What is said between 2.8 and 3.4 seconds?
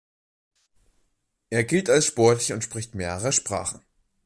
mehrere